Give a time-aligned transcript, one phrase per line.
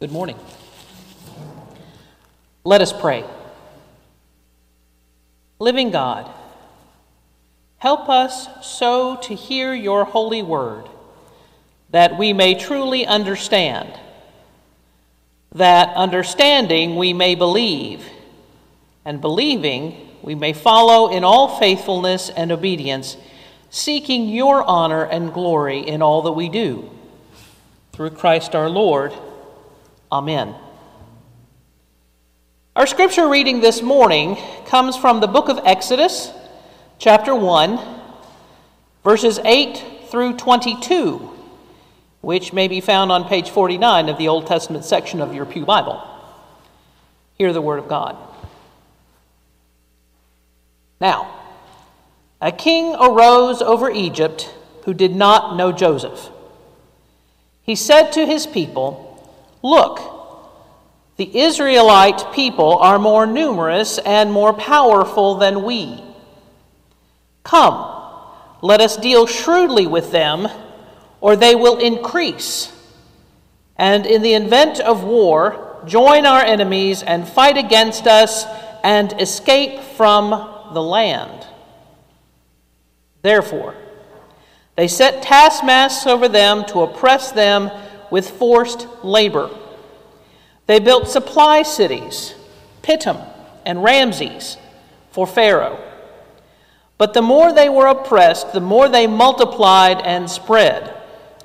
[0.00, 0.38] Good morning.
[2.64, 3.22] Let us pray.
[5.58, 6.32] Living God,
[7.76, 10.88] help us so to hear your holy word
[11.90, 13.92] that we may truly understand,
[15.54, 18.02] that understanding we may believe,
[19.04, 23.18] and believing we may follow in all faithfulness and obedience,
[23.68, 26.88] seeking your honor and glory in all that we do.
[27.92, 29.12] Through Christ our Lord.
[30.12, 30.56] Amen.
[32.74, 36.32] Our scripture reading this morning comes from the book of Exodus,
[36.98, 37.78] chapter 1,
[39.04, 41.30] verses 8 through 22,
[42.22, 45.64] which may be found on page 49 of the Old Testament section of your Pew
[45.64, 46.02] Bible.
[47.38, 48.16] Hear the word of God.
[51.00, 51.38] Now,
[52.40, 54.52] a king arose over Egypt
[54.86, 56.30] who did not know Joseph.
[57.62, 59.09] He said to his people,
[59.62, 60.00] Look,
[61.16, 66.02] the Israelite people are more numerous and more powerful than we.
[67.44, 68.02] Come,
[68.62, 70.48] let us deal shrewdly with them,
[71.20, 72.72] or they will increase.
[73.76, 78.44] And in the event of war, join our enemies and fight against us
[78.82, 80.30] and escape from
[80.72, 81.46] the land.
[83.22, 83.74] Therefore,
[84.76, 87.70] they set taskmasters over them to oppress them
[88.10, 89.50] with forced labor.
[90.66, 92.34] They built supply cities,
[92.82, 93.18] Pithom
[93.66, 94.56] and Ramses,
[95.10, 95.78] for Pharaoh.
[96.96, 100.96] But the more they were oppressed, the more they multiplied and spread,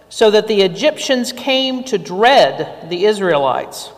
[0.10, 3.92] so that the Egyptians came to dread the Israelites.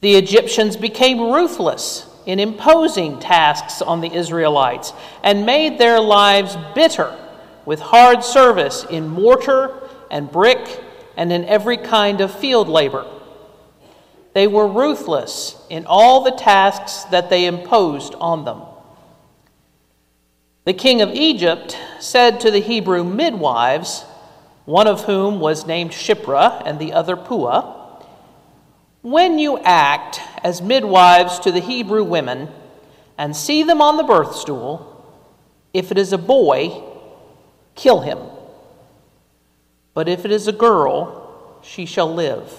[0.00, 7.16] The Egyptians became ruthless in imposing tasks on the Israelites and made their lives bitter
[7.64, 10.82] with hard service in mortar and brick
[11.16, 13.06] and in every kind of field labor.
[14.34, 18.62] They were ruthless in all the tasks that they imposed on them.
[20.64, 24.04] The king of Egypt said to the Hebrew midwives,
[24.64, 28.00] one of whom was named Shiphrah and the other Puah,
[29.02, 32.48] When you act as midwives to the Hebrew women
[33.18, 34.88] and see them on the birth stool,
[35.74, 36.82] if it is a boy,
[37.74, 38.18] kill him.
[39.94, 42.50] But if it is a girl, she shall live.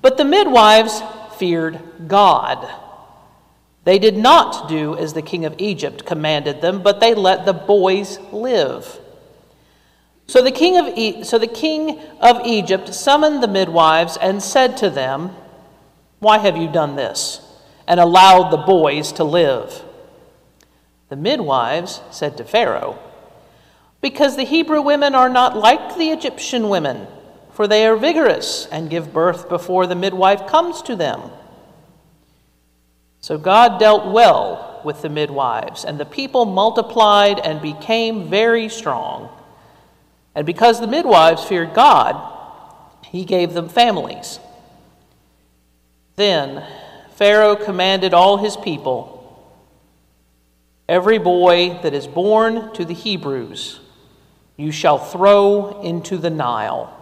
[0.00, 1.02] But the midwives
[1.36, 2.68] feared God.
[3.84, 7.52] They did not do as the king of Egypt commanded them, but they let the
[7.52, 9.00] boys live.
[10.28, 14.76] So the king of, e- so the king of Egypt summoned the midwives and said
[14.78, 15.34] to them,
[16.20, 17.40] Why have you done this?
[17.86, 19.82] and allowed the boys to live.
[21.08, 22.98] The midwives said to Pharaoh,
[24.02, 27.06] because the Hebrew women are not like the Egyptian women,
[27.52, 31.30] for they are vigorous and give birth before the midwife comes to them.
[33.20, 39.30] So God dealt well with the midwives, and the people multiplied and became very strong.
[40.34, 42.30] And because the midwives feared God,
[43.06, 44.40] he gave them families.
[46.16, 46.66] Then
[47.14, 49.22] Pharaoh commanded all his people
[50.88, 53.80] Every boy that is born to the Hebrews,
[54.62, 56.96] you shall throw into the Nile,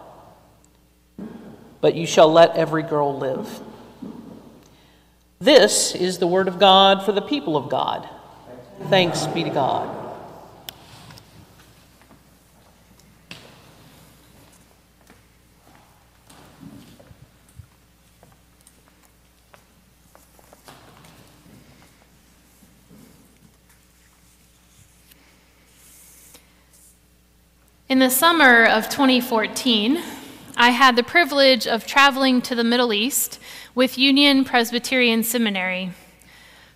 [1.83, 3.61] but you shall let every girl live.
[5.41, 8.09] This is the word of God for the people of God.
[8.89, 10.00] Thanks be to God.
[27.91, 30.01] In the summer of 2014,
[30.57, 33.41] I had the privilege of traveling to the Middle East
[33.75, 35.91] with Union Presbyterian Seminary.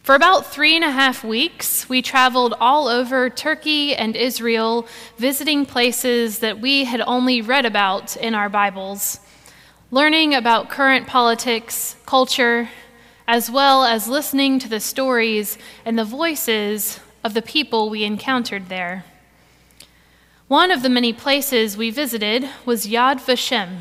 [0.03, 5.65] For about three and a half weeks, we traveled all over Turkey and Israel, visiting
[5.67, 9.21] places that we had only read about in our Bibles,
[9.93, 12.71] learning about current politics, culture,
[13.29, 18.69] as well as listening to the stories and the voices of the people we encountered
[18.69, 19.05] there.
[20.49, 23.79] One of the many places we visited was Yad Vashem,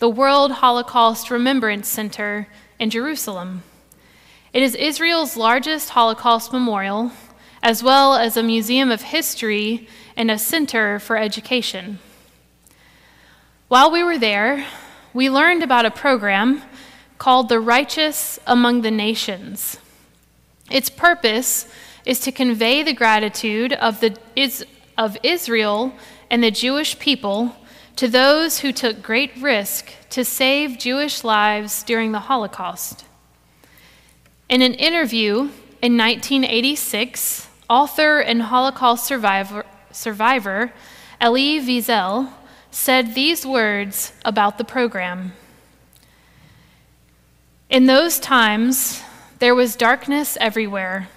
[0.00, 2.46] the World Holocaust Remembrance Center
[2.78, 3.62] in Jerusalem.
[4.52, 7.12] It is Israel's largest Holocaust memorial,
[7.62, 12.00] as well as a museum of history and a center for education.
[13.68, 14.66] While we were there,
[15.14, 16.60] we learned about a program
[17.16, 19.78] called The Righteous Among the Nations.
[20.70, 21.66] Its purpose
[22.04, 24.18] is to convey the gratitude of the
[24.98, 25.94] of Israel
[26.28, 27.56] and the Jewish people
[27.96, 33.04] to those who took great risk to save Jewish lives during the Holocaust.
[34.48, 35.50] In an interview
[35.80, 40.72] in 1986, author and Holocaust survivor, survivor
[41.20, 42.30] Elie Wiesel
[42.70, 45.32] said these words about the program.
[47.68, 49.02] In those times,
[49.38, 51.08] there was darkness everywhere.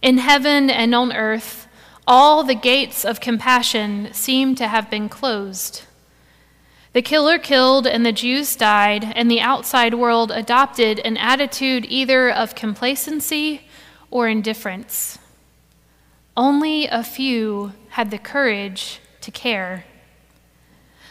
[0.00, 1.66] In heaven and on earth,
[2.06, 5.82] all the gates of compassion seemed to have been closed.
[6.92, 12.30] The killer killed and the Jews died, and the outside world adopted an attitude either
[12.30, 13.68] of complacency
[14.10, 15.18] or indifference.
[16.36, 19.84] Only a few had the courage to care.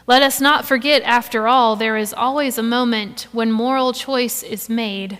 [0.05, 4.67] Let us not forget, after all, there is always a moment when moral choice is
[4.67, 5.19] made.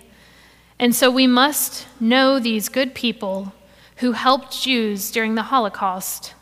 [0.80, 3.54] And so we must know these good people
[4.00, 6.34] who helped Jews during the Holocaust.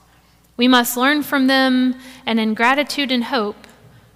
[0.58, 1.96] We must learn from them,
[2.26, 3.68] and in gratitude and hope,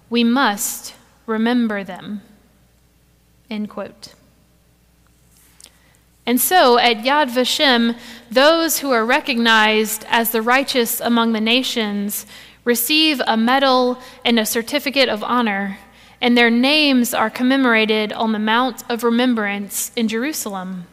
[0.08, 0.94] we must
[1.26, 2.22] remember them.
[3.50, 4.14] End quote.
[6.24, 7.96] And so at Yad Vashem,
[8.30, 12.26] those who are recognized as the righteous among the nations
[12.64, 15.78] receive a medal and a certificate of honor,
[16.20, 20.86] and their names are commemorated on the Mount of Remembrance in Jerusalem.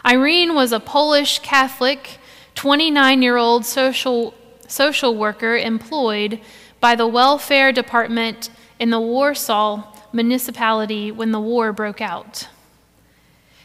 [0.04, 2.18] Irene was a Polish Catholic,
[2.56, 4.34] 29 year old social,
[4.69, 6.39] social worker employed
[6.80, 8.50] by the welfare department
[8.80, 9.83] in the Warsaw
[10.13, 12.48] municipality when the war broke out.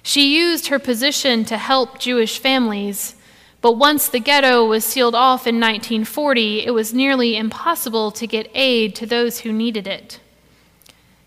[0.02, 3.14] She used her position to help Jewish families,
[3.60, 8.50] but once the ghetto was sealed off in 1940, it was nearly impossible to get
[8.54, 10.20] aid to those who needed it.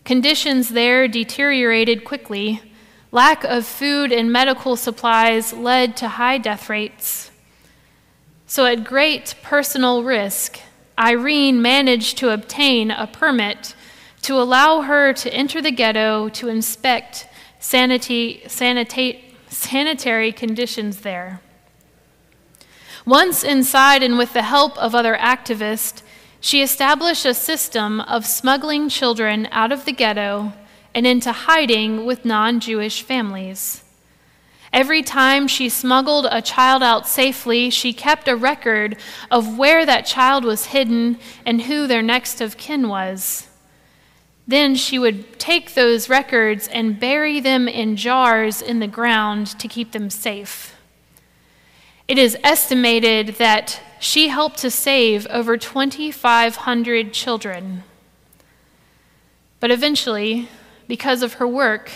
[0.06, 2.62] Conditions there deteriorated quickly.
[3.12, 7.27] Lack of food and medical supplies led to high death rates.
[8.50, 10.60] So, at great personal risk,
[10.98, 13.76] Irene managed to obtain a permit
[14.22, 17.28] to allow her to enter the ghetto to inspect
[17.60, 21.42] sanity, sanitary conditions there.
[23.06, 26.02] Once inside and with the help of other activists,
[26.40, 30.54] she established a system of smuggling children out of the ghetto
[30.96, 33.84] and into hiding with non Jewish families.
[34.74, 38.98] Every time she smuggled a child out safely, she kept a record
[39.32, 43.48] of where that child was hidden and who their next of kin was.
[44.48, 49.68] Then she would take those records and bury them in jars in the ground to
[49.68, 50.76] keep them safe.
[52.08, 57.84] It is estimated that she helped to save over 2,500 children.
[59.60, 60.48] But eventually,
[60.88, 61.92] because of her work,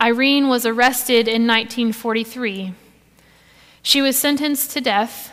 [0.00, 2.72] Irene was arrested in 1943.
[3.82, 5.32] She was sentenced to death,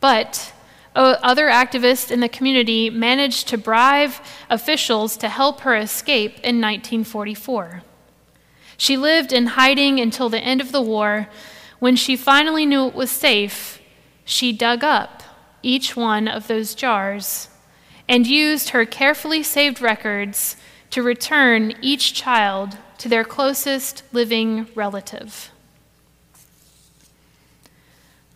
[0.00, 0.52] but
[0.94, 4.12] other activists in the community managed to bribe
[4.48, 7.82] officials to help her escape in 1944.
[8.76, 11.28] She lived in hiding until the end of the war.
[11.78, 13.80] When she finally knew it was safe,
[14.24, 15.22] she dug up
[15.62, 17.48] each one of those jars
[18.08, 20.56] and used her carefully saved records
[20.90, 25.50] to return each child to their closest living relative.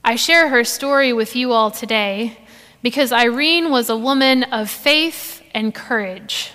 [0.02, 2.38] I share her story with you all today
[2.82, 6.52] because Irene was a woman of faith and courage.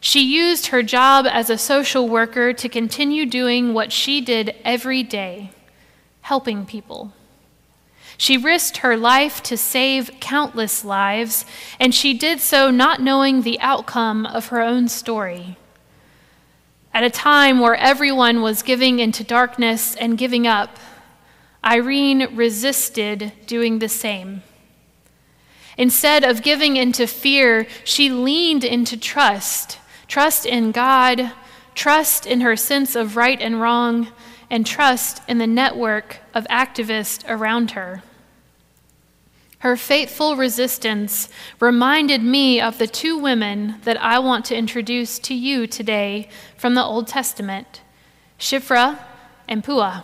[0.00, 5.04] She used her job as a social worker to continue doing what she did every
[5.04, 5.52] day
[6.22, 7.12] helping people.
[8.16, 11.46] She risked her life to save countless lives,
[11.78, 15.56] and she did so not knowing the outcome of her own story.
[16.92, 20.78] At a time where everyone was giving into darkness and giving up,
[21.64, 24.42] Irene resisted doing the same.
[25.76, 29.78] Instead of giving into fear, she leaned into trust
[30.10, 31.30] trust in God,
[31.72, 34.08] trust in her sense of right and wrong,
[34.50, 38.02] and trust in the network of activists around her.
[39.60, 41.28] Her faithful resistance
[41.60, 46.74] reminded me of the two women that I want to introduce to you today from
[46.74, 47.82] the Old Testament
[48.38, 48.98] Shiphrah
[49.46, 50.02] and Puah.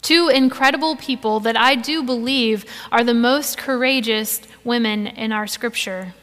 [0.00, 6.14] Two incredible people that I do believe are the most courageous women in our scripture.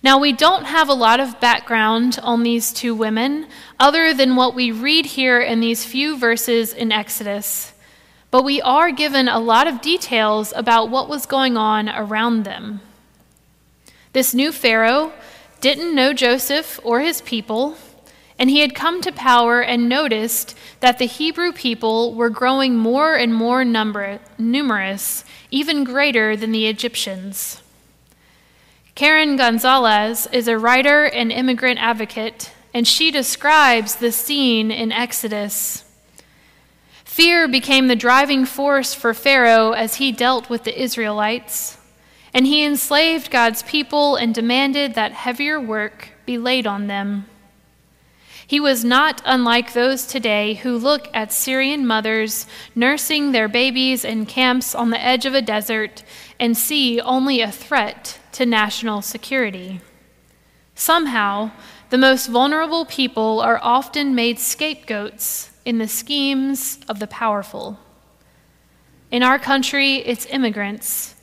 [0.00, 3.48] Now, we don't have a lot of background on these two women
[3.80, 7.72] other than what we read here in these few verses in Exodus,
[8.30, 12.80] but we are given a lot of details about what was going on around them.
[14.12, 15.12] This new Pharaoh
[15.60, 17.76] didn't know Joseph or his people,
[18.38, 23.14] and he had come to power and noticed that the Hebrew people were growing more
[23.14, 27.62] and more number, numerous, even greater than the Egyptians.
[28.94, 35.84] Karen Gonzalez is a writer and immigrant advocate, and she describes the scene in Exodus.
[37.20, 41.76] Fear became the driving force for Pharaoh as he dealt with the Israelites,
[42.32, 47.26] and he enslaved God's people and demanded that heavier work be laid on them.
[48.46, 54.24] He was not unlike those today who look at Syrian mothers nursing their babies in
[54.24, 56.02] camps on the edge of a desert
[56.38, 59.82] and see only a threat to national security.
[60.74, 61.50] Somehow,
[61.90, 67.78] the most vulnerable people are often made scapegoats in the schemes of the powerful.
[69.10, 71.14] In our country, it's immigrants,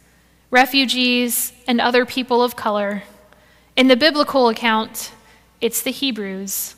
[0.52, 3.04] refugees, and other people of color.
[3.76, 5.12] In the biblical account,
[5.62, 6.76] it's the Hebrews,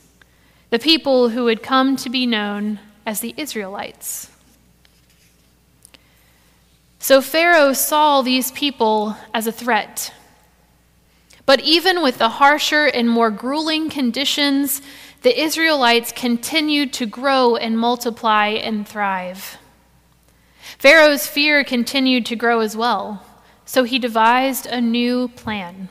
[0.70, 4.30] the people who would come to be known as the Israelites.
[7.00, 10.14] So Pharaoh saw these people as a threat.
[11.46, 14.84] But even with the harsher and more grueling conditions,
[15.22, 19.58] the Israelites continued to grow and multiply and thrive.
[20.78, 23.26] Pharaoh's fear continued to grow as well,
[23.66, 25.90] so he devised a new plan.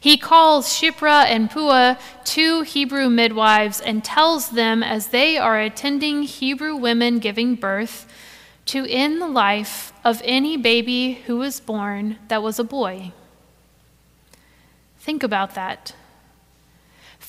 [0.00, 6.22] He calls Shiphrah and Puah, two Hebrew midwives, and tells them as they are attending
[6.22, 8.10] Hebrew women giving birth
[8.66, 13.12] to end the life of any baby who was born that was a boy.
[14.98, 15.94] Think about that.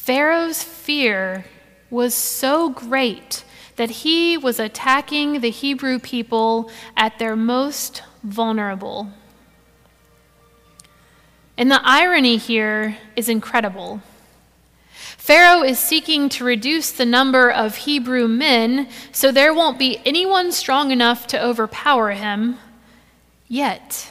[0.01, 1.45] Pharaoh's fear
[1.91, 3.43] was so great
[3.75, 9.11] that he was attacking the Hebrew people at their most vulnerable.
[11.55, 14.01] And the irony here is incredible.
[14.89, 20.51] Pharaoh is seeking to reduce the number of Hebrew men so there won't be anyone
[20.51, 22.57] strong enough to overpower him.
[23.47, 24.09] Yet,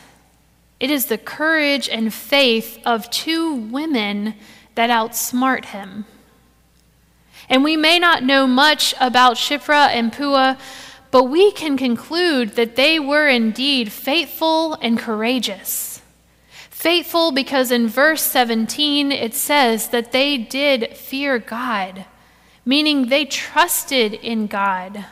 [0.78, 4.34] it is the courage and faith of two women
[4.80, 6.06] that outsmart him.
[7.50, 10.56] And we may not know much about Shiphrah and Puah,
[11.10, 16.00] but we can conclude that they were indeed faithful and courageous.
[16.70, 22.06] Faithful because in verse 17 it says that they did fear God,
[22.64, 25.04] meaning they trusted in God.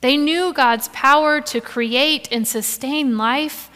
[0.00, 3.70] They knew God's power to create and sustain life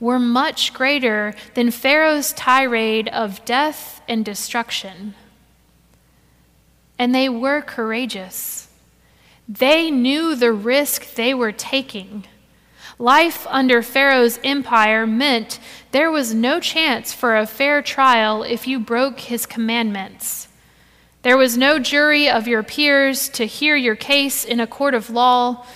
[0.00, 5.14] were much greater than Pharaoh's tirade of death and destruction.
[6.98, 8.68] And they were courageous.
[9.48, 12.24] They knew the risk they were taking.
[12.98, 15.58] Life under Pharaoh's empire meant
[15.90, 20.48] there was no chance for a fair trial if you broke his commandments.
[21.22, 25.10] There was no jury of your peers to hear your case in a court of
[25.10, 25.66] law.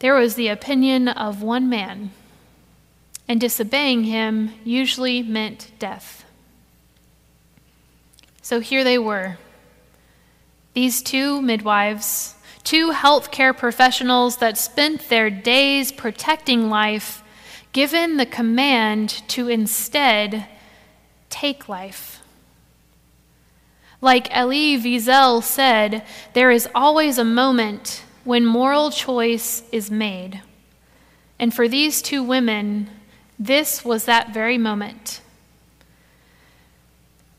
[0.00, 2.10] There was the opinion of one man
[3.28, 6.24] and disobeying him usually meant death.
[8.42, 9.38] So here they were.
[10.74, 17.22] These two midwives, two healthcare professionals that spent their days protecting life,
[17.72, 20.46] given the command to instead
[21.30, 22.20] take life.
[24.00, 26.04] Like Elie Wiesel said,
[26.34, 30.42] there is always a moment when moral choice is made.
[31.38, 32.90] And for these two women,
[33.38, 35.20] this was that very moment.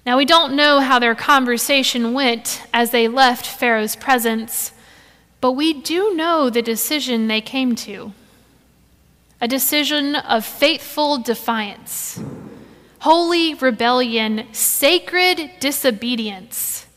[0.05, 4.71] Now, we don't know how their conversation went as they left Pharaoh's presence,
[5.41, 8.13] but we do know the decision they came to
[9.41, 12.19] a decision of faithful defiance,
[12.99, 16.87] holy rebellion, sacred disobedience.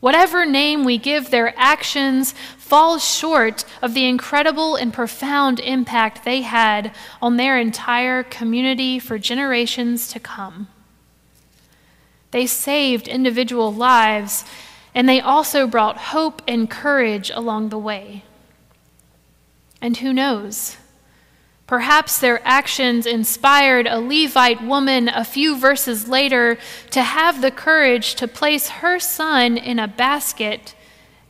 [0.00, 6.42] Whatever name we give their actions falls short of the incredible and profound impact they
[6.42, 10.68] had on their entire community for generations to come.
[12.30, 14.44] They saved individual lives,
[14.94, 18.24] and they also brought hope and courage along the way.
[19.80, 20.76] And who knows?
[21.66, 26.58] Perhaps their actions inspired a Levite woman a few verses later
[26.90, 30.74] to have the courage to place her son in a basket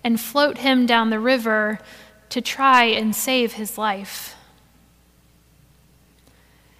[0.04, 1.80] and float him down the river
[2.30, 4.35] to try and save his life.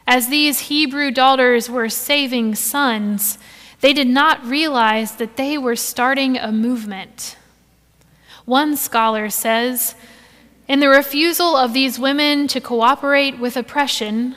[0.07, 3.39] As these Hebrew daughters were saving sons,
[3.81, 7.37] They did not realize that they were starting a movement.
[8.45, 9.95] One scholar says,
[10.69, 14.35] in the refusal of these women to cooperate with oppression,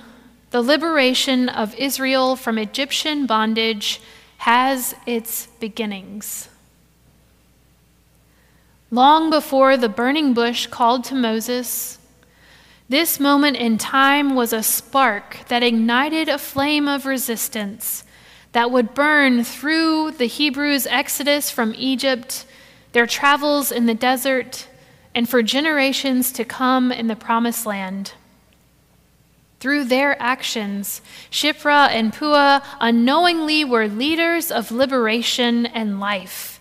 [0.51, 4.01] the liberation of Israel from Egyptian bondage
[4.38, 6.50] has its beginnings.
[8.91, 12.00] Long before the burning bush called to Moses,
[12.88, 18.03] this moment in time was a spark that ignited a flame of resistance
[18.51, 22.46] that would burn through the Hebrews' exodus from Egypt,
[22.93, 24.67] their travels in the desert,
[25.13, 28.13] and for generations to come in the promised land.
[29.60, 36.59] Through their actions, Shiphrah and Puah unknowingly were leaders of liberation and life,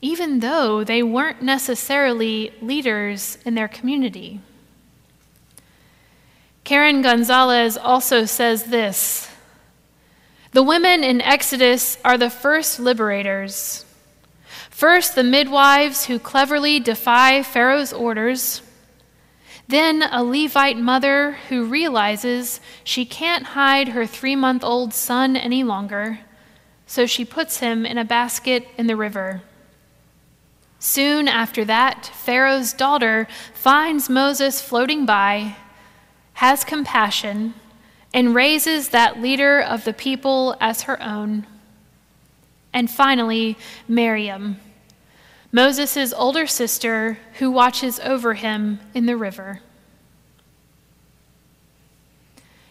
[0.00, 4.40] even though they weren't necessarily leaders in their community.
[6.64, 9.28] Karen Gonzalez also says this
[10.52, 13.84] The women in Exodus are the first liberators.
[14.70, 18.62] First, the midwives who cleverly defy Pharaoh's orders.
[19.66, 25.64] Then, a Levite mother who realizes she can't hide her three month old son any
[25.64, 26.20] longer,
[26.86, 29.42] so she puts him in a basket in the river.
[30.78, 35.56] Soon after that, Pharaoh's daughter finds Moses floating by
[36.38, 37.52] has compassion,
[38.14, 41.44] and raises that leader of the people as her own.
[42.72, 43.58] And finally,
[43.88, 44.56] Miriam,
[45.50, 49.62] Moses' older sister who watches over him in the river.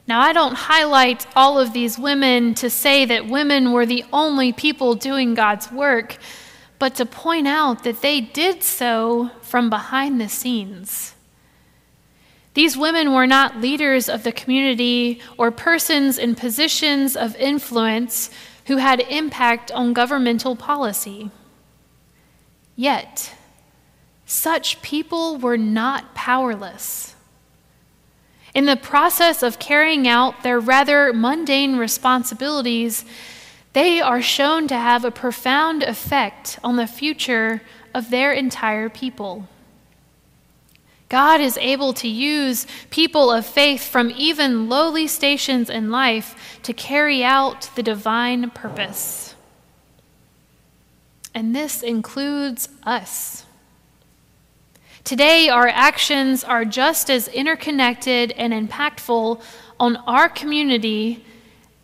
[0.07, 4.53] Now, I don't highlight all of these women to say that women were the only
[4.53, 6.15] people doing God's work,
[6.79, 11.15] but to point out that they did so from behind the scenes.
[12.53, 18.31] These women were not leaders of the community or persons in positions of influence
[18.65, 21.29] who had impact on governmental policy.
[22.75, 23.33] Yet,
[24.25, 27.15] such people were not powerless.
[28.53, 33.05] In the process of carrying out their rather mundane responsibilities,
[33.77, 37.61] they are shown to have a profound effect on the future
[37.93, 39.47] of their entire people.
[41.09, 46.73] God is able to use people of faith from even lowly stations in life to
[46.73, 49.35] carry out the divine purpose.
[51.35, 53.45] And this includes us.
[55.03, 59.39] Today, our actions are just as interconnected and impactful
[59.79, 61.23] on our community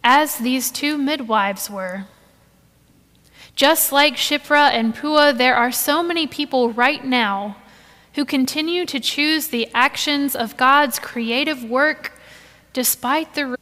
[0.04, 2.06] as these two midwives were.
[3.56, 7.58] Just like Shiphrah and Puah, there are so many people right now
[8.16, 12.14] who continue to choose the actions of God's creative work
[12.74, 13.56] despite the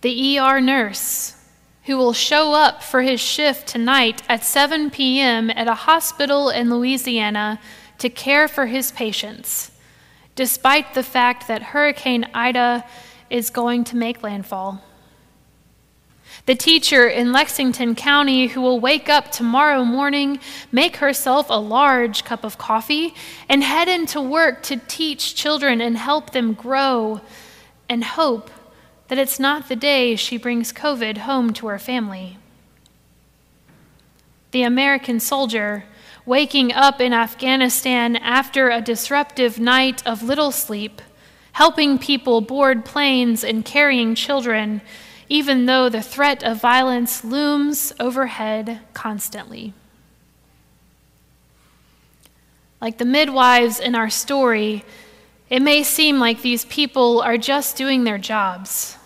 [0.00, 1.34] the ER nurse
[1.88, 5.50] who will show up for his shift tonight at 7 p.m.
[5.50, 7.58] at a hospital in Louisiana
[7.96, 9.70] to care for his patients,
[10.36, 12.84] despite the fact that Hurricane Ida
[13.30, 14.82] is going to make landfall
[16.48, 20.40] the teacher in Lexington County who will wake up tomorrow morning,
[20.72, 23.14] make herself a large cup of coffee,
[23.50, 27.20] and head into work to teach children and help them grow,
[27.86, 28.50] and hope
[29.08, 32.38] that it's not the day she brings COVID home to her family.
[34.50, 35.84] The American soldier
[36.24, 41.02] waking up in Afghanistan after a disruptive night of little sleep,
[41.58, 44.80] helping people board planes and carrying children
[45.28, 49.74] even though the threat of violence looms overhead constantly.
[52.80, 54.84] Like the midwives in our story,
[55.50, 58.96] it may seem like these people are just doing their jobs.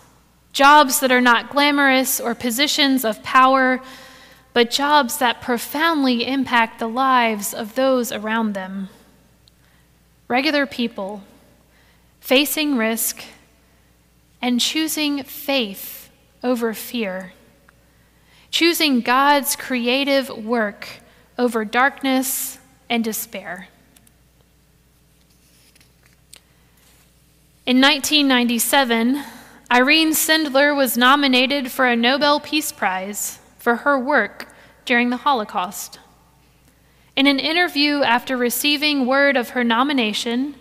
[0.51, 3.81] Jobs that are not glamorous or positions of power,
[4.53, 8.89] but jobs that profoundly impact the lives of those around them.
[10.27, 11.23] Regular people
[12.23, 13.21] facing risk
[14.41, 16.09] and choosing faith
[16.41, 17.33] over fear,
[18.49, 20.87] choosing God's creative work
[21.37, 22.59] over darkness
[22.89, 23.67] and despair.
[27.65, 29.21] In 1997,
[29.69, 34.47] Irene Sendler was nominated for a Nobel Peace Prize for her work
[34.85, 35.99] during the Holocaust.
[37.17, 40.55] In an interview after receiving word of her nomination,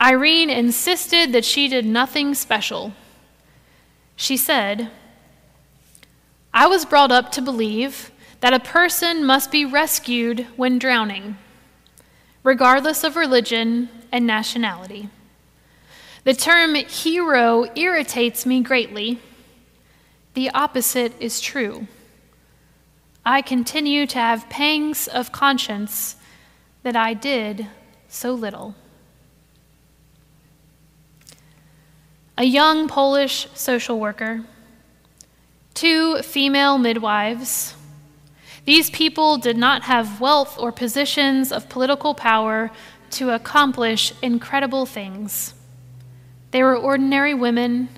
[0.00, 2.92] Irene insisted that she did nothing special.
[4.14, 4.90] She said,
[6.52, 11.38] I was brought up to believe that a person must be rescued when drowning,
[12.42, 15.08] regardless of religion and nationality.
[16.24, 19.20] The term hero irritates me greatly.
[20.36, 21.86] the opposite is true.
[23.24, 26.16] I continue to have pangs of conscience
[26.82, 27.66] that I did
[28.06, 28.74] so little.
[32.38, 34.44] A young Polish social worker,
[35.72, 37.74] two female midwives.
[38.66, 42.70] These people did not have wealth or positions of political power
[43.12, 45.54] to accomplish incredible things.
[46.50, 47.88] They were ordinary women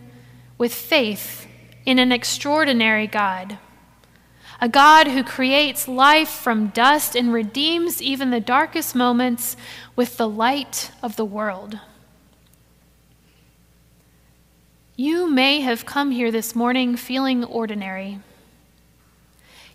[0.57, 1.48] with faith
[1.85, 3.59] in an extraordinary God.
[4.61, 9.57] A God who creates life from dust and redeems even the darkest moments
[9.96, 11.81] with the light of the world.
[15.00, 18.18] You may have come here this morning feeling ordinary.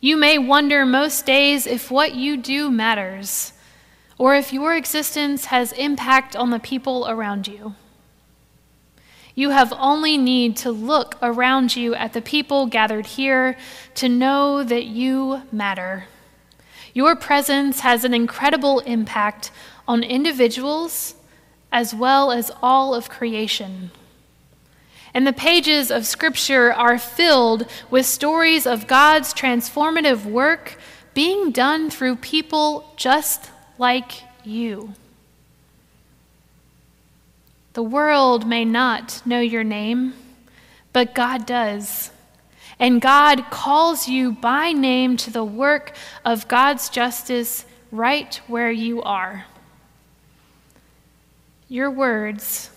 [0.01, 3.53] You may wonder most days if what you do matters,
[4.17, 7.75] or if your existence has impact on the people around you.
[9.33, 13.55] You have only need to look around you at the people gathered here
[13.95, 16.07] to know that you matter.
[16.93, 19.51] Your presence has an incredible impact
[19.87, 21.15] on individuals
[21.71, 23.91] as well as all of creation.
[25.13, 30.77] And the pages of Scripture are filled with stories of God's transformative work
[31.13, 34.93] being done through people just like you.
[37.73, 40.13] The world may not know your name,
[40.91, 42.11] but God does.
[42.79, 45.95] And God calls you by name to the work
[46.25, 49.45] of God's justice right where you are.
[51.67, 52.69] Your words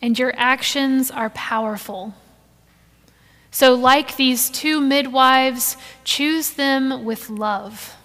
[0.00, 2.14] and your actions are powerful.
[3.50, 7.96] So, like these two midwives, choose them with love.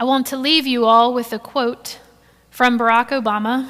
[0.00, 1.98] I want to leave you all with a quote
[2.50, 3.68] from Barack Obama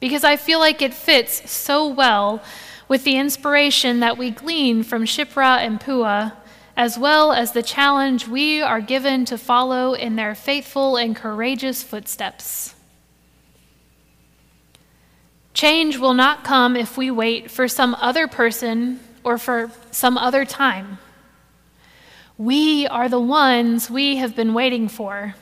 [0.00, 2.42] because I feel like it fits so well
[2.88, 6.32] with the inspiration that we glean from Shiphrah and Puah,
[6.76, 11.84] as well as the challenge we are given to follow in their faithful and courageous
[11.84, 12.74] footsteps.
[15.54, 20.44] Change will not come if we wait for some other person or for some other
[20.44, 20.98] time.
[22.38, 25.34] We are the ones we have been waiting for.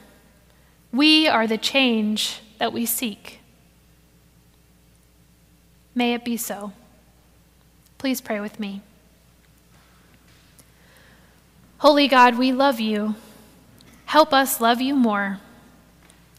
[0.92, 3.38] We are the change that we seek.
[5.94, 6.73] May it be so.
[7.99, 8.83] Please pray with me.
[11.79, 13.14] Holy God, we love you.
[14.07, 15.38] Help us love you more.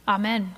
[0.07, 0.55] Amen.